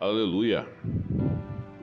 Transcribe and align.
Aleluia. 0.00 0.66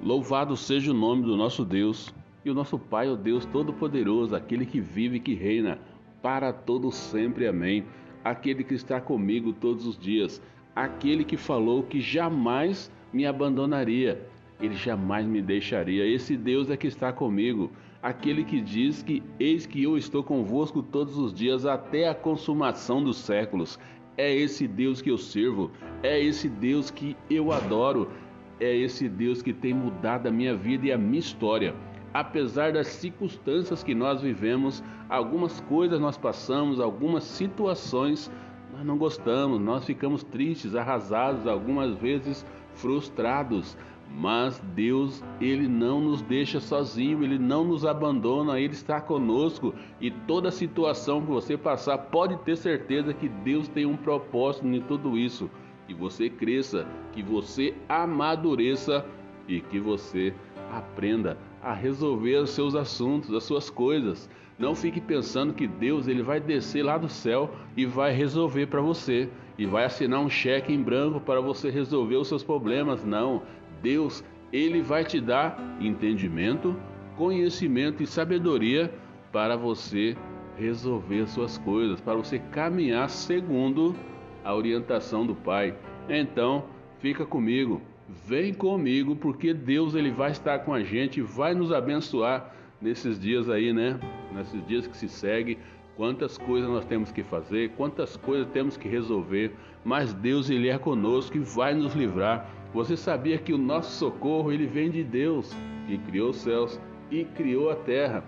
Louvado 0.02 0.58
seja 0.58 0.90
o 0.90 0.94
nome 0.96 1.22
do 1.22 1.38
nosso 1.38 1.64
Deus 1.64 2.12
e 2.44 2.50
o 2.50 2.54
nosso 2.56 2.80
Pai, 2.80 3.08
o 3.08 3.16
Deus 3.16 3.46
Todo-Poderoso, 3.46 4.36
aquele 4.36 4.66
que 4.66 4.82
vive 4.82 5.18
e 5.18 5.20
que 5.20 5.36
reina 5.36 5.78
para 6.20 6.52
todo 6.52 6.92
sempre. 6.92 7.46
Amém. 7.46 7.86
Aquele 8.24 8.64
que 8.64 8.74
está 8.74 9.00
comigo 9.00 9.54
todos 9.54 9.86
os 9.86 9.96
dias, 9.96 10.42
aquele 10.76 11.24
que 11.24 11.38
falou 11.38 11.84
que 11.84 12.02
jamais 12.02 12.92
me 13.14 13.24
abandonaria, 13.24 14.20
ele 14.60 14.74
jamais 14.74 15.28
me 15.28 15.40
deixaria. 15.40 16.04
Esse 16.04 16.36
Deus 16.36 16.72
é 16.72 16.76
que 16.76 16.88
está 16.88 17.14
comigo, 17.14 17.72
aquele 18.02 18.44
que 18.44 18.60
diz 18.60 19.04
que 19.04 19.22
eis 19.40 19.68
que 19.68 19.84
eu 19.84 19.96
estou 19.96 20.24
convosco 20.24 20.82
todos 20.82 21.20
os 21.20 21.32
dias 21.32 21.68
até 21.68 22.10
a 22.10 22.16
consumação 22.16 23.04
dos 23.04 23.18
séculos. 23.18 23.78
É 24.18 24.36
esse 24.36 24.68
Deus 24.68 25.02
que 25.02 25.12
eu 25.12 25.18
sirvo, 25.18 25.72
é 26.02 26.20
esse 26.20 26.50
Deus 26.50 26.90
que 26.90 27.16
eu 27.30 27.52
adoro, 27.52 28.10
é 28.60 28.76
esse 28.76 29.08
Deus 29.08 29.44
que 29.44 29.54
tem 29.54 29.74
mudado 29.74 30.28
a 30.28 30.32
minha 30.32 30.56
vida 30.56 30.88
e 30.88 30.92
a 30.92 30.98
minha 30.98 31.20
história. 31.20 31.76
Apesar 32.14 32.74
das 32.74 32.88
circunstâncias 32.88 33.84
que 33.84 33.94
nós 33.94 34.20
vivemos, 34.20 34.84
algumas 35.08 35.60
coisas 35.62 36.00
nós 36.00 36.18
passamos, 36.18 36.80
algumas 36.80 37.24
situações 37.24 38.32
nós 38.74 38.86
não 38.86 38.98
gostamos, 38.98 39.60
nós 39.60 39.86
ficamos 39.86 40.24
tristes, 40.24 40.76
arrasados, 40.76 41.48
algumas 41.48 41.96
vezes 41.96 42.46
frustrados, 42.74 43.78
mas 44.10 44.60
Deus, 44.74 45.24
ele 45.40 45.68
não 45.68 46.02
nos 46.02 46.22
deixa 46.22 46.60
sozinho, 46.60 47.24
ele 47.24 47.38
não 47.38 47.64
nos 47.64 47.86
abandona, 47.86 48.60
ele 48.60 48.74
está 48.74 49.00
conosco 49.00 49.74
e 50.02 50.10
toda 50.10 50.50
situação 50.50 51.22
que 51.22 51.28
você 51.28 51.58
passar, 51.58 51.98
pode 51.98 52.36
ter 52.38 52.56
certeza 52.56 53.14
que 53.14 53.30
Deus 53.30 53.68
tem 53.68 53.86
um 53.86 53.98
propósito 53.98 54.68
em 54.68 54.82
tudo 54.82 55.18
isso. 55.18 55.50
Que 55.88 55.94
você 55.94 56.30
cresça, 56.30 56.88
que 57.14 57.22
você 57.22 57.74
amadureça 57.88 59.06
e 59.48 59.62
que 59.62 59.80
você 59.80 60.34
aprenda 60.72 61.38
a 61.62 61.74
resolver 61.74 62.38
os 62.38 62.50
seus 62.50 62.76
assuntos, 62.76 63.34
as 63.34 63.44
suas 63.44 63.70
coisas. 63.70 64.30
Não 64.58 64.74
fique 64.74 65.00
pensando 65.00 65.54
que 65.54 65.68
Deus 65.68 66.08
ele 66.08 66.24
vai 66.24 66.40
descer 66.40 66.84
lá 66.84 66.98
do 66.98 67.08
céu 67.08 67.52
e 67.76 67.86
vai 67.86 68.12
resolver 68.12 68.66
para 68.66 68.82
você 68.82 69.30
e 69.58 69.66
vai 69.66 69.86
assinar 69.86 70.20
um 70.20 70.30
cheque 70.30 70.74
em 70.74 70.82
branco 70.82 71.20
para 71.20 71.42
você 71.42 71.70
resolver 71.70 72.16
os 72.16 72.28
seus 72.28 72.44
problemas. 72.44 73.04
Não, 73.04 73.44
Deus, 73.82 74.24
ele 74.52 74.82
vai 74.82 75.04
te 75.04 75.20
dar 75.20 75.58
entendimento, 75.80 76.76
conhecimento 77.16 78.02
e 78.04 78.08
sabedoria 78.08 78.94
para 79.32 79.56
você 79.56 80.16
resolver 80.58 81.28
suas 81.28 81.58
coisas, 81.58 82.02
para 82.02 82.16
você 82.16 82.40
caminhar 82.40 83.10
segundo 83.10 83.96
a 84.44 84.54
orientação 84.54 85.26
do 85.26 85.36
Pai. 85.36 85.76
Então, 86.10 86.66
fica 87.00 87.26
comigo, 87.26 87.82
vem 88.26 88.54
comigo, 88.54 89.16
porque 89.16 89.54
Deus 89.54 89.94
ele 89.94 90.12
vai 90.12 90.32
estar 90.32 90.60
com 90.60 90.74
a 90.74 90.82
gente, 90.82 91.22
vai 91.22 91.54
nos 91.54 91.72
abençoar 91.72 92.54
nesses 92.82 93.20
dias 93.20 93.50
aí, 93.50 93.74
né? 93.74 94.00
Nesses 94.34 94.66
dias 94.66 94.88
que 94.88 94.96
se 94.96 95.10
segue, 95.10 95.58
quantas 95.96 96.38
coisas 96.38 96.70
nós 96.70 96.86
temos 96.86 97.12
que 97.12 97.24
fazer, 97.24 97.72
quantas 97.76 98.16
coisas 98.16 98.48
temos 98.54 98.78
que 98.78 98.88
resolver, 98.88 99.54
mas 99.84 100.14
Deus 100.14 100.50
ele 100.50 100.70
é 100.70 100.78
conosco 100.78 101.38
e 101.38 101.40
vai 101.40 101.74
nos 101.74 101.94
livrar 101.94 102.50
você 102.74 102.98
sabia 102.98 103.38
que 103.38 103.54
o 103.54 103.58
nosso 103.58 103.92
socorro 103.92 104.52
ele 104.52 104.66
vem 104.66 104.90
de 104.90 105.04
Deus, 105.04 105.56
que 105.88 105.98
criou 105.98 106.32
os 106.32 106.38
céus 106.38 106.80
e 107.10 107.24
criou 107.24 107.70
a 107.70 107.76
terra. 107.76 108.24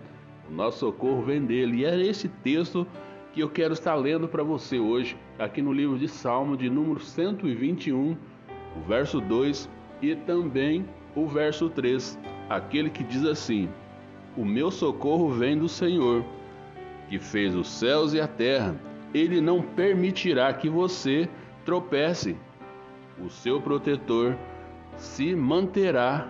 O 0.49 0.53
nosso 0.53 0.79
socorro 0.79 1.21
vem 1.21 1.45
dele. 1.45 1.79
E 1.79 1.85
é 1.85 1.99
esse 1.99 2.29
texto 2.29 2.87
que 3.33 3.41
eu 3.41 3.49
quero 3.49 3.73
estar 3.73 3.95
lendo 3.95 4.27
para 4.27 4.43
você 4.43 4.79
hoje, 4.79 5.15
aqui 5.37 5.61
no 5.61 5.71
livro 5.71 5.97
de 5.97 6.07
Salmo 6.07 6.57
de 6.57 6.69
número 6.69 6.99
121, 6.99 8.17
o 8.75 8.81
verso 8.87 9.21
2 9.21 9.69
e 10.01 10.15
também 10.15 10.85
o 11.15 11.27
verso 11.27 11.69
3, 11.69 12.17
aquele 12.49 12.89
que 12.89 13.03
diz 13.03 13.25
assim: 13.25 13.69
O 14.35 14.45
meu 14.45 14.71
socorro 14.71 15.29
vem 15.29 15.57
do 15.57 15.67
Senhor, 15.67 16.23
que 17.09 17.19
fez 17.19 17.55
os 17.55 17.67
céus 17.67 18.13
e 18.13 18.21
a 18.21 18.27
terra. 18.27 18.75
Ele 19.13 19.41
não 19.41 19.61
permitirá 19.61 20.53
que 20.53 20.69
você 20.69 21.27
tropece 21.65 22.35
o 23.23 23.29
seu 23.29 23.61
protetor 23.61 24.35
se 24.97 25.35
manterá 25.35 26.27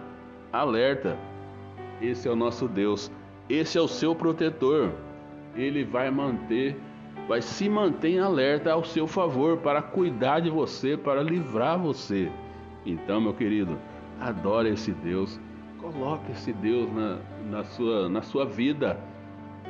alerta. 0.52 1.18
Esse 2.02 2.28
é 2.28 2.32
o 2.32 2.36
nosso 2.36 2.68
Deus, 2.68 3.12
esse 3.50 3.78
é 3.78 3.82
o 3.82 3.88
seu 3.88 4.16
protetor. 4.16 4.92
Ele 5.56 5.84
vai 5.84 6.10
manter, 6.10 6.80
vai 7.28 7.42
se 7.42 7.68
manter 7.68 8.20
alerta 8.20 8.72
ao 8.72 8.84
seu 8.84 9.08
favor 9.08 9.58
para 9.58 9.82
cuidar 9.82 10.40
de 10.40 10.50
você, 10.50 10.96
para 10.96 11.22
livrar 11.22 11.78
você. 11.78 12.32
Então, 12.86 13.20
meu 13.20 13.34
querido, 13.34 13.78
adore 14.20 14.70
esse 14.70 14.92
Deus, 14.92 15.40
coloque 15.80 16.32
esse 16.32 16.54
Deus 16.54 16.92
na, 16.94 17.20
na, 17.50 17.64
sua, 17.64 18.08
na 18.08 18.22
sua 18.22 18.46
vida, 18.46 19.00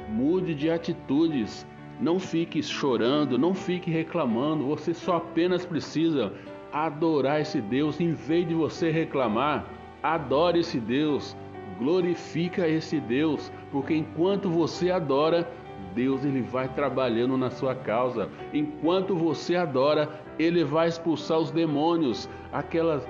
mude 0.09 0.53
de 0.53 0.69
atitudes, 0.69 1.65
não 1.99 2.19
fique 2.19 2.61
chorando, 2.61 3.37
não 3.37 3.53
fique 3.53 3.89
reclamando, 3.89 4.65
você 4.65 4.93
só 4.93 5.17
apenas 5.17 5.65
precisa 5.65 6.33
adorar 6.71 7.41
esse 7.41 7.61
Deus, 7.61 7.99
em 7.99 8.13
vez 8.13 8.47
de 8.47 8.53
você 8.53 8.91
reclamar, 8.91 9.65
adore 10.01 10.59
esse 10.59 10.79
Deus, 10.79 11.35
glorifica 11.77 12.67
esse 12.67 12.99
Deus, 12.99 13.51
porque 13.71 13.95
enquanto 13.95 14.49
você 14.49 14.91
adora, 14.91 15.49
Deus 15.93 16.23
ele 16.23 16.41
vai 16.41 16.67
trabalhando 16.67 17.37
na 17.37 17.49
sua 17.49 17.73
causa. 17.73 18.29
Enquanto 18.53 19.15
você 19.15 19.55
adora, 19.55 20.09
ele 20.37 20.63
vai 20.63 20.87
expulsar 20.87 21.39
os 21.39 21.51
demônios, 21.51 22.29
aquelas 22.51 23.07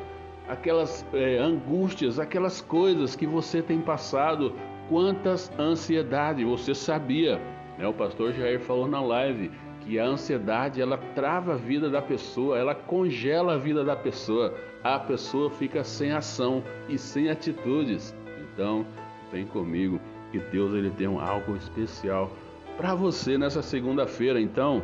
aquelas 0.47 1.06
é, 1.14 1.38
angústias, 1.38 2.18
aquelas 2.18 2.59
coisas 2.59 3.16
que 3.16 3.28
você 3.28 3.62
tem 3.62 3.80
passado, 3.80 4.56
quantas 4.90 5.52
ansiedade 5.59 6.44
você 6.44 6.74
sabia, 6.74 7.40
né? 7.78 7.88
O 7.88 7.94
pastor 7.94 8.34
Jair 8.34 8.59
falou 8.59 8.88
na 8.88 9.00
live 9.00 9.52
que 9.81 10.00
a 10.00 10.06
ansiedade 10.06 10.81
ela 10.81 10.97
trava 11.16 11.53
a 11.53 11.57
vida 11.57 11.90
da 11.90 12.01
pessoa, 12.01 12.57
ela 12.57 12.75
congela 12.75 13.53
a 13.53 13.57
vida 13.57 13.84
da 13.84 13.95
pessoa, 13.95 14.53
a 14.84 15.00
pessoa 15.00 15.50
fica 15.50 15.84
sem 15.84 16.12
ação 16.12 16.63
e 16.88 16.97
sem 16.97 17.29
atitudes. 17.29 18.16
Então, 18.53 18.85
vem 19.31 19.45
comigo 19.45 20.00
que 20.31 20.40
Deus 20.40 20.73
ele 20.73 20.91
tem 20.91 21.07
um 21.07 21.19
algo 21.19 21.56
especial 21.56 22.31
para 22.78 22.95
você 22.95 23.38
nessa 23.38 23.62
segunda-feira. 23.62 24.40
Então, 24.40 24.81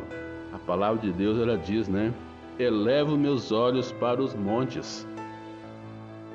a 0.52 0.58
palavra 0.58 1.00
de 1.00 1.12
Deus 1.12 1.38
ela 1.38 1.56
diz, 1.56 1.88
né? 1.88 2.12
Elevo 2.58 3.16
meus 3.16 3.52
olhos 3.52 3.92
para 3.92 4.22
os 4.22 4.34
montes, 4.34 5.06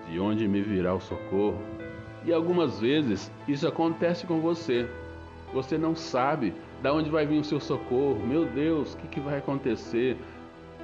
de 0.10 0.20
onde 0.20 0.48
me 0.48 0.62
virá 0.62 0.94
o 0.94 1.02
socorro. 1.02 1.60
E 2.24 2.32
algumas 2.32 2.80
vezes 2.80 3.32
isso 3.48 3.68
acontece 3.68 4.26
com 4.26 4.40
você. 4.40 4.88
Você 5.54 5.78
não 5.78 5.96
sabe 5.96 6.54
da 6.82 6.94
onde 6.94 7.10
vai 7.10 7.26
vir 7.26 7.40
o 7.40 7.44
seu 7.44 7.60
socorro? 7.60 8.26
Meu 8.26 8.46
Deus, 8.46 8.94
o 8.94 8.98
que, 8.98 9.08
que 9.08 9.20
vai 9.20 9.38
acontecer? 9.38 10.18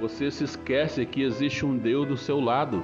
Você 0.02 0.30
se 0.30 0.44
esquece 0.44 1.06
que 1.06 1.22
existe 1.22 1.66
um 1.66 1.78
Deus 1.78 2.08
do 2.08 2.18
seu 2.18 2.40
lado 2.40 2.84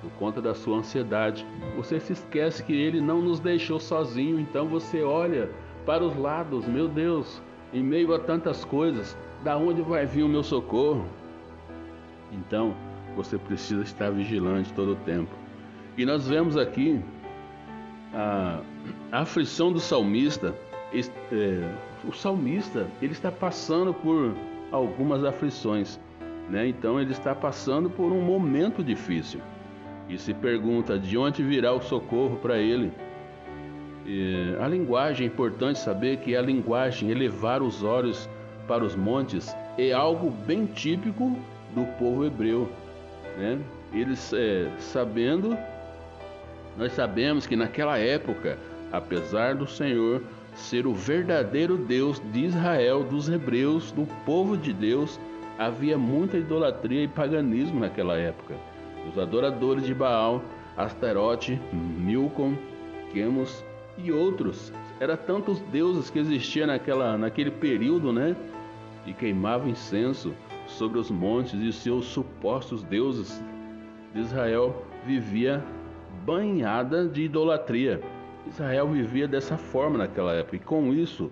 por 0.00 0.10
conta 0.12 0.40
da 0.40 0.54
sua 0.54 0.78
ansiedade. 0.78 1.46
Você 1.76 2.00
se 2.00 2.12
esquece 2.12 2.62
que 2.62 2.72
Ele 2.72 3.00
não 3.00 3.20
nos 3.20 3.40
deixou 3.40 3.78
sozinho, 3.78 4.40
então 4.40 4.66
você 4.66 5.02
olha 5.02 5.50
para 5.84 6.04
os 6.04 6.16
lados, 6.16 6.66
meu 6.66 6.88
Deus, 6.88 7.42
em 7.72 7.82
meio 7.82 8.14
a 8.14 8.18
tantas 8.18 8.64
coisas, 8.64 9.16
da 9.42 9.56
onde 9.56 9.82
vai 9.82 10.06
vir 10.06 10.22
o 10.22 10.28
meu 10.28 10.42
socorro? 10.42 11.06
Então 12.32 12.74
você 13.16 13.38
precisa 13.38 13.82
estar 13.82 14.10
vigilante 14.10 14.72
todo 14.72 14.92
o 14.92 14.96
tempo. 14.96 15.30
E 15.96 16.04
nós 16.04 16.28
vemos 16.28 16.56
aqui 16.56 17.00
a, 18.14 18.60
a 19.10 19.20
aflição 19.20 19.72
do 19.72 19.80
salmista 19.80 20.54
é, 20.92 21.74
o 22.06 22.12
salmista 22.12 22.86
ele 23.02 23.12
está 23.12 23.30
passando 23.30 23.92
por 23.92 24.34
algumas 24.72 25.24
aflições, 25.24 26.00
né? 26.48 26.66
Então 26.68 27.00
ele 27.00 27.12
está 27.12 27.34
passando 27.34 27.90
por 27.90 28.12
um 28.12 28.20
momento 28.20 28.82
difícil 28.82 29.40
e 30.08 30.16
se 30.16 30.32
pergunta 30.32 30.98
de 30.98 31.18
onde 31.18 31.42
virá 31.42 31.72
o 31.72 31.80
socorro 31.80 32.36
para 32.36 32.58
ele. 32.58 32.90
E 34.06 34.54
a 34.58 34.66
linguagem 34.66 35.26
é 35.26 35.30
importante 35.30 35.78
saber 35.78 36.18
que 36.18 36.34
a 36.34 36.40
linguagem 36.40 37.10
elevar 37.10 37.62
os 37.62 37.82
olhos 37.82 38.28
para 38.66 38.82
os 38.82 38.96
montes 38.96 39.54
é 39.76 39.92
algo 39.92 40.30
bem 40.30 40.64
típico 40.64 41.36
do 41.74 41.84
povo 41.98 42.24
hebreu, 42.24 42.70
né? 43.36 43.58
Eles 43.92 44.32
é, 44.32 44.70
sabendo, 44.78 45.56
nós 46.76 46.92
sabemos 46.92 47.46
que 47.46 47.56
naquela 47.56 47.98
época, 47.98 48.58
apesar 48.90 49.54
do 49.54 49.66
Senhor 49.66 50.22
ser 50.58 50.86
o 50.86 50.92
verdadeiro 50.92 51.76
Deus 51.76 52.20
de 52.32 52.46
Israel, 52.46 53.04
dos 53.04 53.28
hebreus, 53.28 53.92
do 53.92 54.06
povo 54.26 54.56
de 54.56 54.72
Deus, 54.72 55.18
havia 55.58 55.96
muita 55.96 56.36
idolatria 56.36 57.04
e 57.04 57.08
paganismo 57.08 57.80
naquela 57.80 58.16
época. 58.16 58.56
Os 59.08 59.18
adoradores 59.18 59.84
de 59.86 59.94
Baal, 59.94 60.42
Astarote, 60.76 61.60
Milcom, 61.72 62.54
Quemos 63.12 63.64
e 63.96 64.12
outros. 64.12 64.72
Eram 65.00 65.16
tantos 65.16 65.60
deuses 65.72 66.10
que 66.10 66.18
existiam 66.18 66.66
naquela, 66.66 67.16
naquele 67.16 67.50
período, 67.50 68.12
né? 68.12 68.36
E 69.06 69.12
queimavam 69.12 69.68
incenso 69.68 70.34
sobre 70.66 70.98
os 70.98 71.10
montes 71.10 71.54
e 71.54 71.72
seus 71.72 72.04
supostos 72.06 72.82
deuses. 72.82 73.42
de 74.12 74.20
Israel 74.20 74.84
vivia 75.06 75.64
banhada 76.26 77.08
de 77.08 77.22
idolatria. 77.22 78.02
Israel 78.48 78.88
vivia 78.88 79.28
dessa 79.28 79.56
forma 79.56 79.98
naquela 79.98 80.32
época, 80.32 80.56
e 80.56 80.58
com 80.58 80.92
isso, 80.92 81.30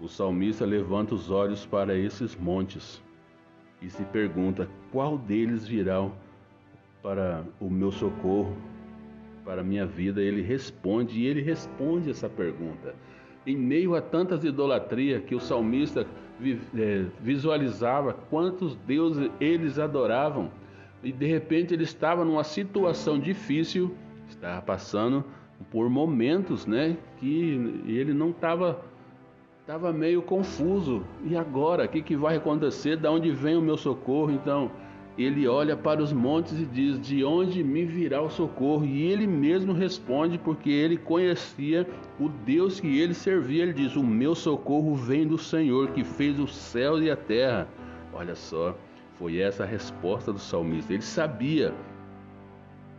o 0.00 0.08
salmista 0.08 0.64
levanta 0.64 1.14
os 1.14 1.30
olhos 1.30 1.64
para 1.64 1.96
esses 1.96 2.36
montes 2.36 3.02
e 3.80 3.88
se 3.88 4.04
pergunta: 4.06 4.68
qual 4.90 5.16
deles 5.16 5.66
virá 5.66 6.10
para 7.02 7.44
o 7.60 7.70
meu 7.70 7.92
socorro, 7.92 8.56
para 9.44 9.60
a 9.60 9.64
minha 9.64 9.86
vida? 9.86 10.20
Ele 10.20 10.42
responde, 10.42 11.20
e 11.20 11.26
ele 11.26 11.40
responde 11.40 12.10
essa 12.10 12.28
pergunta. 12.28 12.94
Em 13.46 13.56
meio 13.56 13.94
a 13.94 14.00
tantas 14.00 14.42
idolatrias 14.42 15.22
que 15.24 15.34
o 15.34 15.40
salmista 15.40 16.06
é, 16.76 17.04
visualizava, 17.20 18.12
quantos 18.12 18.74
deuses 18.86 19.30
eles 19.38 19.78
adoravam, 19.78 20.50
e 21.02 21.12
de 21.12 21.26
repente 21.26 21.74
ele 21.74 21.84
estava 21.84 22.24
numa 22.24 22.42
situação 22.42 23.18
difícil, 23.20 23.94
estava 24.28 24.62
passando 24.62 25.24
por 25.70 25.88
momentos, 25.88 26.66
né, 26.66 26.96
que 27.18 27.82
ele 27.86 28.12
não 28.12 28.30
estava 28.30 28.82
estava 29.60 29.92
meio 29.92 30.20
confuso. 30.20 31.02
E 31.24 31.34
agora, 31.34 31.86
o 31.86 31.88
que, 31.88 32.02
que 32.02 32.16
vai 32.16 32.36
acontecer? 32.36 32.96
Da 32.96 33.10
onde 33.10 33.30
vem 33.30 33.56
o 33.56 33.62
meu 33.62 33.78
socorro? 33.78 34.30
Então, 34.30 34.70
ele 35.16 35.46
olha 35.48 35.76
para 35.76 36.02
os 36.02 36.12
montes 36.12 36.58
e 36.60 36.66
diz: 36.66 37.00
De 37.00 37.24
onde 37.24 37.64
me 37.64 37.84
virá 37.84 38.20
o 38.20 38.28
socorro? 38.28 38.84
E 38.84 39.02
ele 39.04 39.26
mesmo 39.26 39.72
responde, 39.72 40.38
porque 40.38 40.70
ele 40.70 40.96
conhecia 40.96 41.88
o 42.20 42.28
Deus 42.28 42.78
que 42.78 42.98
ele 42.98 43.14
servia. 43.14 43.62
Ele 43.62 43.72
diz: 43.72 43.96
O 43.96 44.02
meu 44.02 44.34
socorro 44.34 44.94
vem 44.94 45.26
do 45.26 45.38
Senhor 45.38 45.92
que 45.92 46.04
fez 46.04 46.38
o 46.38 46.46
céu 46.46 47.02
e 47.02 47.10
a 47.10 47.16
terra. 47.16 47.66
Olha 48.12 48.34
só, 48.34 48.76
foi 49.18 49.38
essa 49.38 49.62
a 49.62 49.66
resposta 49.66 50.32
do 50.32 50.38
salmista. 50.38 50.92
Ele 50.92 51.02
sabia 51.02 51.72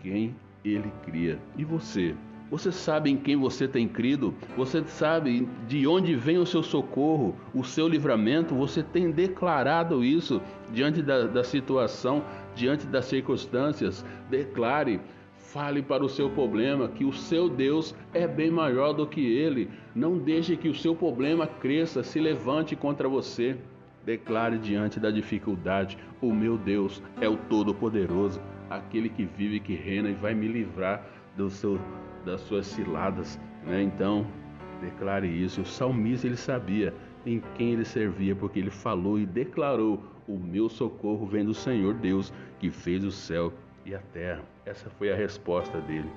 quem 0.01 0.35
ele 0.63 0.91
cria. 1.03 1.39
E 1.57 1.63
você? 1.63 2.15
Você 2.49 2.71
sabe 2.71 3.09
em 3.09 3.17
quem 3.17 3.35
você 3.35 3.67
tem 3.67 3.87
crido? 3.87 4.33
Você 4.55 4.83
sabe 4.85 5.49
de 5.67 5.87
onde 5.87 6.13
vem 6.15 6.37
o 6.37 6.45
seu 6.45 6.61
socorro, 6.61 7.35
o 7.53 7.63
seu 7.63 7.87
livramento? 7.87 8.53
Você 8.53 8.83
tem 8.83 9.09
declarado 9.09 10.03
isso 10.03 10.39
diante 10.71 11.01
da, 11.01 11.25
da 11.25 11.43
situação, 11.43 12.23
diante 12.53 12.85
das 12.85 13.05
circunstâncias? 13.05 14.05
Declare, 14.29 15.01
fale 15.37 15.81
para 15.81 16.05
o 16.05 16.09
seu 16.09 16.29
problema 16.29 16.87
que 16.87 17.03
o 17.03 17.11
seu 17.11 17.49
Deus 17.49 17.95
é 18.13 18.27
bem 18.27 18.51
maior 18.51 18.93
do 18.93 19.07
que 19.07 19.25
ele. 19.25 19.67
Não 19.95 20.15
deixe 20.15 20.55
que 20.55 20.69
o 20.69 20.75
seu 20.75 20.95
problema 20.95 21.47
cresça, 21.47 22.03
se 22.03 22.19
levante 22.19 22.75
contra 22.75 23.09
você. 23.09 23.57
Declare 24.05 24.59
diante 24.59 24.99
da 24.99 25.09
dificuldade: 25.09 25.97
O 26.21 26.31
meu 26.31 26.59
Deus 26.59 27.01
é 27.19 27.27
o 27.27 27.37
Todo-Poderoso, 27.37 28.39
aquele 28.69 29.09
que 29.09 29.25
vive, 29.25 29.59
que 29.59 29.73
reina 29.73 30.09
e 30.09 30.13
vai 30.13 30.35
me 30.35 30.47
livrar 30.47 31.03
do 31.35 31.49
seu 31.49 31.79
das 32.25 32.41
suas 32.41 32.65
ciladas, 32.65 33.39
né? 33.63 33.81
Então, 33.83 34.25
declare 34.81 35.27
isso. 35.27 35.61
O 35.61 35.65
salmista 35.65 36.27
ele 36.27 36.35
sabia 36.35 36.93
em 37.25 37.41
quem 37.55 37.71
ele 37.71 37.85
servia, 37.85 38.35
porque 38.35 38.59
ele 38.59 38.71
falou 38.71 39.19
e 39.19 39.25
declarou: 39.25 40.03
"O 40.27 40.37
meu 40.37 40.67
socorro 40.67 41.25
vem 41.25 41.45
do 41.45 41.53
Senhor 41.53 41.93
Deus, 41.93 42.33
que 42.59 42.69
fez 42.69 43.03
o 43.03 43.11
céu 43.11 43.53
e 43.85 43.93
a 43.93 43.99
terra". 44.13 44.43
Essa 44.65 44.89
foi 44.89 45.11
a 45.11 45.15
resposta 45.15 45.79
dele. 45.81 46.09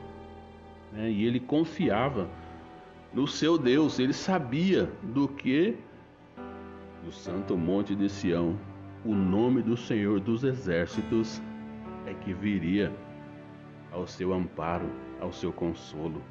Né? 0.92 1.10
E 1.10 1.24
ele 1.24 1.38
confiava 1.38 2.28
no 3.12 3.26
seu 3.26 3.56
Deus, 3.56 3.98
ele 3.98 4.12
sabia 4.12 4.90
do 5.02 5.28
que 5.28 5.76
no 7.04 7.12
santo 7.12 7.56
monte 7.56 7.94
de 7.94 8.08
Sião, 8.08 8.58
o 9.04 9.14
nome 9.14 9.62
do 9.62 9.76
Senhor 9.76 10.20
dos 10.20 10.44
exércitos 10.44 11.40
é 12.06 12.12
que 12.12 12.34
viria 12.34 12.92
ao 13.92 14.06
seu 14.06 14.32
amparo 14.32 14.88
ao 15.20 15.32
seu 15.32 15.52
consolo. 15.52 16.22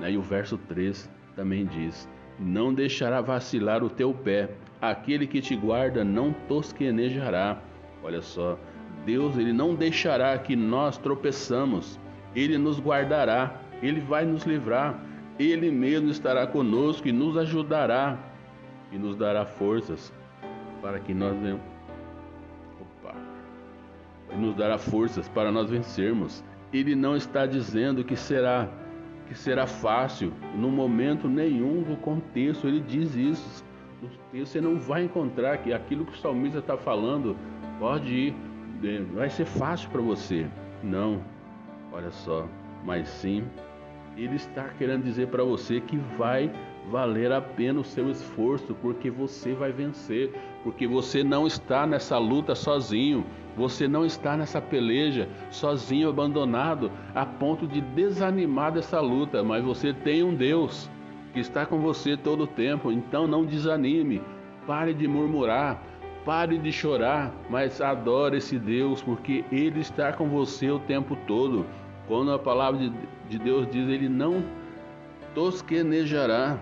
Né? 0.00 0.12
E 0.12 0.18
o 0.18 0.22
verso 0.22 0.58
3 0.58 1.10
também 1.34 1.66
diz: 1.66 2.08
Não 2.38 2.72
deixará 2.72 3.20
vacilar 3.20 3.82
o 3.82 3.90
teu 3.90 4.12
pé, 4.12 4.50
aquele 4.80 5.26
que 5.26 5.40
te 5.40 5.56
guarda 5.56 6.04
não 6.04 6.32
tosquenejará. 6.48 7.58
Olha 8.02 8.22
só, 8.22 8.58
Deus 9.04 9.36
ele 9.36 9.52
não 9.52 9.74
deixará 9.74 10.36
que 10.38 10.54
nós 10.54 10.98
tropeçamos, 10.98 11.98
ele 12.34 12.58
nos 12.58 12.78
guardará, 12.80 13.60
ele 13.82 14.00
vai 14.00 14.24
nos 14.24 14.44
livrar, 14.44 15.00
ele 15.38 15.70
mesmo 15.70 16.10
estará 16.10 16.46
conosco 16.46 17.08
e 17.08 17.12
nos 17.12 17.36
ajudará 17.36 18.18
e 18.92 18.98
nos 18.98 19.16
dará 19.16 19.44
forças 19.44 20.12
para 20.82 21.00
que 21.00 21.14
nós 21.14 21.34
Opa. 22.80 23.14
E 24.32 24.36
nos 24.36 24.54
dará 24.54 24.76
forças 24.76 25.28
para 25.28 25.50
nós 25.50 25.70
vencermos 25.70 26.44
ele 26.78 26.94
não 26.94 27.16
está 27.16 27.46
dizendo 27.46 28.04
que 28.04 28.16
será 28.16 28.68
que 29.26 29.34
será 29.34 29.66
fácil 29.66 30.32
no 30.54 30.70
momento 30.70 31.28
nenhum 31.28 31.82
do 31.82 31.96
contexto. 31.96 32.68
Ele 32.68 32.80
diz 32.80 33.14
isso. 33.14 33.64
Você 34.34 34.60
não 34.60 34.78
vai 34.78 35.04
encontrar 35.04 35.58
que 35.58 35.72
aquilo 35.72 36.04
que 36.04 36.12
o 36.12 36.18
salmista 36.18 36.58
está 36.58 36.76
falando 36.76 37.36
pode 37.78 38.12
ir, 38.12 38.34
é, 38.82 39.00
vai 39.14 39.30
ser 39.30 39.46
fácil 39.46 39.88
para 39.88 40.02
você. 40.02 40.46
Não, 40.82 41.22
olha 41.90 42.10
só, 42.10 42.46
mas 42.84 43.08
sim, 43.08 43.44
ele 44.16 44.36
está 44.36 44.68
querendo 44.76 45.04
dizer 45.04 45.28
para 45.28 45.42
você 45.42 45.80
que 45.80 45.96
vai 46.18 46.52
valer 46.90 47.32
a 47.32 47.40
pena 47.40 47.80
o 47.80 47.84
seu 47.84 48.10
esforço, 48.10 48.74
porque 48.82 49.10
você 49.10 49.54
vai 49.54 49.72
vencer, 49.72 50.32
porque 50.62 50.86
você 50.86 51.24
não 51.24 51.46
está 51.46 51.86
nessa 51.86 52.18
luta 52.18 52.54
sozinho. 52.54 53.24
Você 53.56 53.86
não 53.86 54.04
está 54.04 54.36
nessa 54.36 54.60
peleja 54.60 55.28
sozinho, 55.50 56.08
abandonado, 56.08 56.90
a 57.14 57.24
ponto 57.24 57.66
de 57.66 57.80
desanimar 57.80 58.72
dessa 58.72 59.00
luta, 59.00 59.44
mas 59.44 59.64
você 59.64 59.92
tem 59.92 60.22
um 60.24 60.34
Deus 60.34 60.90
que 61.32 61.40
está 61.40 61.64
com 61.64 61.80
você 61.80 62.16
todo 62.16 62.44
o 62.44 62.48
tempo. 62.48 62.90
Então 62.90 63.26
não 63.26 63.44
desanime, 63.44 64.20
pare 64.66 64.92
de 64.92 65.06
murmurar, 65.06 65.82
pare 66.24 66.58
de 66.58 66.72
chorar, 66.72 67.32
mas 67.48 67.80
adore 67.80 68.38
esse 68.38 68.58
Deus, 68.58 69.02
porque 69.02 69.44
Ele 69.52 69.80
está 69.80 70.12
com 70.12 70.28
você 70.28 70.70
o 70.70 70.78
tempo 70.78 71.16
todo. 71.26 71.64
Quando 72.08 72.32
a 72.32 72.38
palavra 72.38 72.90
de 73.28 73.38
Deus 73.38 73.68
diz, 73.70 73.88
Ele 73.88 74.08
não 74.08 74.42
tosquenejará. 75.34 76.58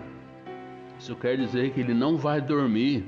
Isso 0.99 1.15
quer 1.15 1.37
dizer 1.37 1.71
que 1.71 1.81
Ele 1.81 1.93
não 1.93 2.17
vai 2.17 2.39
dormir. 2.39 3.05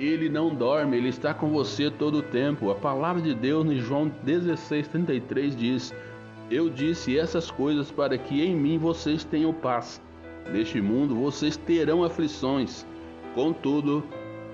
Ele 0.00 0.30
não 0.30 0.54
dorme, 0.54 0.96
ele 0.96 1.10
está 1.10 1.34
com 1.34 1.50
você 1.50 1.90
todo 1.90 2.20
o 2.20 2.22
tempo. 2.22 2.70
A 2.70 2.74
palavra 2.74 3.20
de 3.20 3.34
Deus 3.34 3.66
em 3.66 3.76
João 3.76 4.10
16:33 4.24 5.54
diz: 5.54 5.94
Eu 6.50 6.70
disse 6.70 7.18
essas 7.18 7.50
coisas 7.50 7.90
para 7.90 8.16
que 8.16 8.42
em 8.42 8.56
mim 8.56 8.78
vocês 8.78 9.24
tenham 9.24 9.52
paz. 9.52 10.00
Neste 10.50 10.80
mundo 10.80 11.14
vocês 11.14 11.54
terão 11.54 12.02
aflições. 12.02 12.86
Contudo, 13.34 14.02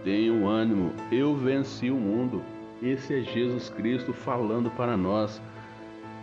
tenham 0.03 0.49
ânimo. 0.49 0.91
Eu 1.13 1.37
venci 1.37 1.93
o 1.93 1.97
mundo. 1.97 2.43
Esse 2.83 3.15
é 3.15 3.23
Jesus 3.23 3.69
Cristo 3.69 4.13
falando 4.13 4.69
para 4.71 4.97
nós. 4.97 5.41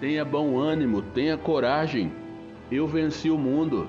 Tenha 0.01 0.25
bom 0.25 0.59
ânimo, 0.59 1.01
tenha 1.01 1.37
coragem. 1.37 2.11
Eu 2.69 2.85
venci 2.87 3.29
o 3.29 3.37
mundo. 3.37 3.87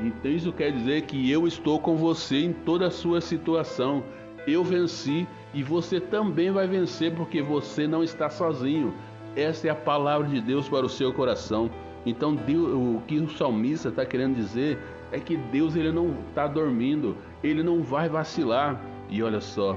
Então 0.00 0.28
isso 0.28 0.52
quer 0.52 0.72
dizer 0.72 1.02
que 1.02 1.30
eu 1.30 1.46
estou 1.46 1.78
com 1.78 1.94
você 1.96 2.46
em 2.46 2.52
toda 2.52 2.88
a 2.88 2.90
sua 2.90 3.20
situação 3.20 4.02
eu 4.46 4.64
venci 4.64 5.26
e 5.54 5.62
você 5.62 6.00
também 6.00 6.50
vai 6.50 6.66
vencer 6.66 7.14
porque 7.14 7.42
você 7.42 7.86
não 7.86 8.02
está 8.02 8.28
sozinho. 8.28 8.94
Essa 9.36 9.68
é 9.68 9.70
a 9.70 9.74
palavra 9.74 10.28
de 10.28 10.40
Deus 10.40 10.68
para 10.68 10.84
o 10.84 10.88
seu 10.88 11.12
coração. 11.12 11.70
Então, 12.04 12.34
Deus, 12.34 12.68
o 12.72 13.02
que 13.06 13.18
o 13.18 13.30
salmista 13.30 13.88
está 13.88 14.04
querendo 14.04 14.34
dizer 14.34 14.78
é 15.12 15.18
que 15.20 15.36
Deus 15.36 15.76
ele 15.76 15.92
não 15.92 16.14
está 16.28 16.46
dormindo, 16.46 17.16
ele 17.42 17.62
não 17.62 17.82
vai 17.82 18.08
vacilar. 18.08 18.80
E 19.08 19.22
olha 19.22 19.40
só, 19.40 19.76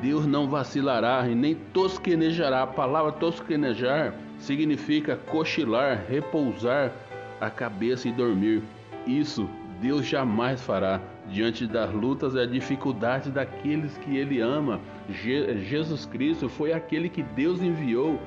Deus 0.00 0.26
não 0.26 0.48
vacilará 0.48 1.28
e 1.28 1.34
nem 1.34 1.54
tosquenejará. 1.54 2.62
A 2.62 2.66
palavra 2.66 3.12
tosquenejar 3.12 4.14
significa 4.38 5.16
cochilar, 5.16 6.04
repousar 6.08 6.92
a 7.40 7.50
cabeça 7.50 8.08
e 8.08 8.12
dormir. 8.12 8.62
Isso 9.06 9.48
Deus 9.80 10.06
jamais 10.06 10.62
fará 10.62 11.00
diante 11.30 11.66
das 11.66 11.92
lutas 11.92 12.34
e 12.34 12.46
dificuldades 12.46 13.32
daqueles 13.32 13.96
que 13.98 14.16
Ele 14.16 14.40
ama. 14.40 14.80
Je 15.08 15.58
Jesus 15.64 16.06
Cristo 16.06 16.48
foi 16.48 16.72
aquele 16.72 17.08
que 17.08 17.22
Deus 17.22 17.60
enviou 17.60 18.20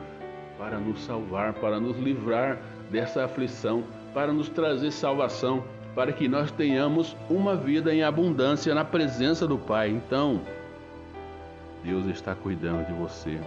para 0.57 0.77
nos 0.77 1.01
salvar, 1.01 1.53
para 1.53 1.79
nos 1.79 1.97
livrar 1.97 2.59
dessa 2.91 3.23
aflição, 3.25 3.83
para 4.13 4.33
nos 4.33 4.49
trazer 4.49 4.91
salvação, 4.91 5.63
para 5.95 6.11
que 6.11 6.27
nós 6.27 6.51
tenhamos 6.51 7.15
uma 7.29 7.55
vida 7.55 7.93
em 7.93 8.03
abundância 8.03 8.75
na 8.75 8.83
presença 8.83 9.47
do 9.47 9.57
Pai. 9.57 9.89
Então, 9.89 10.41
Deus 11.83 12.05
está 12.07 12.35
cuidando 12.35 12.85
de 12.85 12.93
você. 12.93 13.39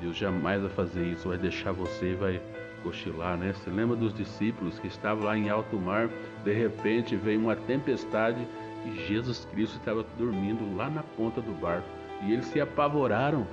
Deus 0.00 0.16
jamais 0.16 0.60
vai 0.60 0.70
fazer 0.70 1.04
isso, 1.04 1.28
vai 1.28 1.38
deixar 1.38 1.72
você, 1.72 2.14
vai 2.14 2.40
cochilar, 2.82 3.36
né? 3.36 3.52
Você 3.52 3.70
lembra 3.70 3.96
dos 3.96 4.14
discípulos 4.14 4.78
que 4.78 4.86
estavam 4.86 5.24
lá 5.24 5.36
em 5.36 5.48
alto 5.48 5.76
mar, 5.76 6.08
de 6.44 6.52
repente 6.52 7.16
veio 7.16 7.40
uma 7.40 7.56
tempestade 7.56 8.46
e 8.84 9.06
Jesus 9.06 9.46
Cristo 9.52 9.76
estava 9.76 10.04
dormindo 10.18 10.76
lá 10.76 10.88
na 10.88 11.02
ponta 11.02 11.40
do 11.40 11.52
barco. 11.52 11.88
E 12.22 12.32
eles 12.32 12.46
se 12.46 12.60
apavoraram 12.60 13.46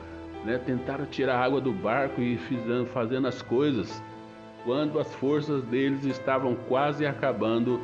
né, 0.44 0.58
tentaram 0.58 1.06
tirar 1.06 1.36
a 1.36 1.44
água 1.44 1.62
do 1.62 1.72
barco 1.72 2.22
e 2.22 2.38
fazendo, 2.38 2.86
fazendo 2.88 3.28
as 3.28 3.42
coisas. 3.42 4.04
Quando 4.64 5.00
as 5.00 5.14
forças 5.16 5.64
deles 5.64 6.06
estavam 6.06 6.56
quase 6.68 7.06
acabando, 7.06 7.82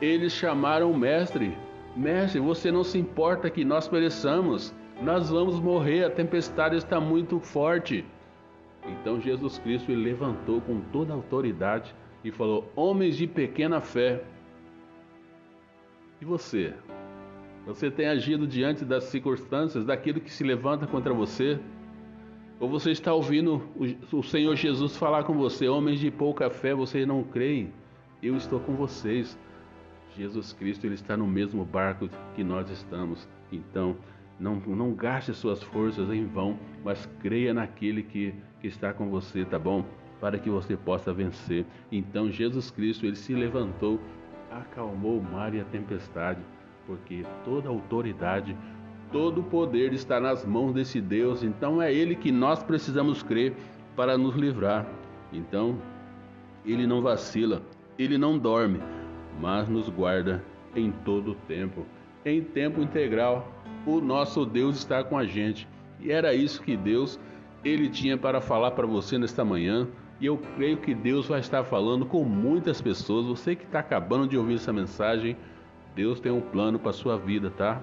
eles 0.00 0.32
chamaram 0.32 0.90
o 0.90 0.96
mestre. 0.96 1.56
Mestre, 1.96 2.40
você 2.40 2.70
não 2.70 2.84
se 2.84 2.98
importa 2.98 3.50
que 3.50 3.64
nós 3.64 3.88
pereçamos? 3.88 4.74
Nós 5.00 5.30
vamos 5.30 5.60
morrer, 5.60 6.04
a 6.04 6.10
tempestade 6.10 6.76
está 6.76 7.00
muito 7.00 7.40
forte. 7.40 8.04
Então 8.88 9.20
Jesus 9.20 9.58
Cristo 9.58 9.92
ele 9.92 10.04
levantou 10.04 10.60
com 10.60 10.80
toda 10.92 11.12
a 11.12 11.16
autoridade 11.16 11.94
e 12.24 12.30
falou: 12.30 12.70
Homens 12.74 13.16
de 13.16 13.26
pequena 13.26 13.80
fé. 13.80 14.22
E 16.20 16.24
você? 16.24 16.74
Você 17.66 17.90
tem 17.90 18.08
agido 18.08 18.46
diante 18.46 18.84
das 18.84 19.04
circunstâncias, 19.04 19.84
daquilo 19.84 20.20
que 20.20 20.32
se 20.32 20.42
levanta 20.42 20.86
contra 20.86 21.12
você? 21.12 21.60
Ou 22.58 22.68
você 22.68 22.90
está 22.90 23.12
ouvindo 23.12 23.62
o 24.12 24.22
Senhor 24.22 24.56
Jesus 24.56 24.96
falar 24.96 25.22
com 25.22 25.34
você, 25.34 25.68
homens 25.68 26.00
de 26.00 26.10
pouca 26.10 26.50
fé, 26.50 26.74
vocês 26.74 27.06
não 27.06 27.22
creem? 27.22 27.72
Eu 28.20 28.36
estou 28.36 28.58
com 28.58 28.74
vocês. 28.74 29.38
Jesus 30.16 30.52
Cristo 30.52 30.84
ele 30.84 30.94
está 30.94 31.16
no 31.16 31.26
mesmo 31.26 31.64
barco 31.64 32.08
que 32.34 32.42
nós 32.42 32.68
estamos. 32.68 33.28
Então, 33.52 33.96
não, 34.40 34.56
não 34.56 34.92
gaste 34.92 35.32
suas 35.34 35.62
forças 35.62 36.10
em 36.10 36.26
vão, 36.26 36.58
mas 36.84 37.08
creia 37.20 37.54
naquele 37.54 38.02
que, 38.02 38.34
que 38.60 38.66
está 38.66 38.92
com 38.92 39.08
você, 39.08 39.44
tá 39.44 39.58
bom? 39.58 39.84
Para 40.20 40.38
que 40.38 40.50
você 40.50 40.76
possa 40.76 41.12
vencer. 41.12 41.64
Então, 41.92 42.30
Jesus 42.30 42.70
Cristo 42.70 43.06
ele 43.06 43.16
se 43.16 43.34
levantou, 43.34 44.00
acalmou 44.50 45.18
o 45.18 45.22
mar 45.22 45.54
e 45.54 45.60
a 45.60 45.64
tempestade, 45.64 46.40
porque 46.86 47.24
toda 47.44 47.68
autoridade 47.68 48.56
Todo 49.10 49.40
o 49.40 49.44
poder 49.44 49.94
está 49.94 50.20
nas 50.20 50.44
mãos 50.44 50.74
desse 50.74 51.00
Deus, 51.00 51.42
então 51.42 51.80
é 51.80 51.92
Ele 51.92 52.14
que 52.14 52.30
nós 52.30 52.62
precisamos 52.62 53.22
crer 53.22 53.56
para 53.96 54.18
nos 54.18 54.34
livrar. 54.34 54.86
Então, 55.32 55.78
Ele 56.64 56.86
não 56.86 57.00
vacila, 57.00 57.62
Ele 57.98 58.18
não 58.18 58.38
dorme, 58.38 58.80
mas 59.40 59.66
nos 59.66 59.88
guarda 59.88 60.44
em 60.76 60.90
todo 60.90 61.30
o 61.30 61.34
tempo. 61.34 61.86
Em 62.22 62.42
tempo 62.42 62.82
integral, 62.82 63.50
o 63.86 63.98
nosso 63.98 64.44
Deus 64.44 64.76
está 64.76 65.02
com 65.02 65.16
a 65.16 65.24
gente. 65.24 65.66
E 66.00 66.12
era 66.12 66.34
isso 66.34 66.62
que 66.62 66.76
Deus 66.76 67.18
ele 67.64 67.88
tinha 67.88 68.16
para 68.16 68.40
falar 68.40 68.72
para 68.72 68.86
você 68.86 69.18
nesta 69.18 69.44
manhã. 69.44 69.86
E 70.20 70.26
eu 70.26 70.36
creio 70.56 70.78
que 70.78 70.94
Deus 70.94 71.28
vai 71.28 71.40
estar 71.40 71.62
falando 71.64 72.04
com 72.04 72.24
muitas 72.24 72.80
pessoas. 72.80 73.26
Você 73.26 73.54
que 73.54 73.64
está 73.64 73.78
acabando 73.78 74.26
de 74.26 74.36
ouvir 74.36 74.54
essa 74.54 74.72
mensagem, 74.72 75.36
Deus 75.94 76.20
tem 76.20 76.32
um 76.32 76.40
plano 76.40 76.78
para 76.78 76.90
a 76.90 76.94
sua 76.94 77.16
vida, 77.16 77.50
tá? 77.50 77.80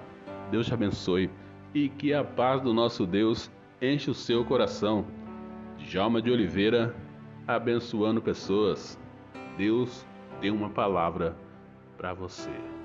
Deus 0.50 0.66
te 0.66 0.74
abençoe 0.74 1.30
e 1.74 1.88
que 1.88 2.14
a 2.14 2.24
paz 2.24 2.62
do 2.62 2.72
nosso 2.72 3.06
Deus 3.06 3.50
enche 3.80 4.10
o 4.10 4.14
seu 4.14 4.44
coração. 4.44 5.04
Djalma 5.78 6.22
de 6.22 6.30
Oliveira, 6.30 6.94
abençoando 7.46 8.22
pessoas. 8.22 8.98
Deus 9.56 10.06
tem 10.40 10.50
uma 10.50 10.70
palavra 10.70 11.36
para 11.98 12.14
você. 12.14 12.75